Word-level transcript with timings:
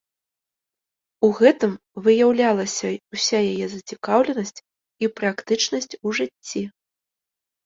У 1.25 1.27
гэтым 1.39 1.75
выяўлялася 2.07 2.87
ўся 3.13 3.37
яе 3.51 3.67
зацікаўленасць 3.75 4.57
і 5.05 5.11
практычнасць 5.21 5.97
у 6.05 6.09
жыцці. 6.23 6.61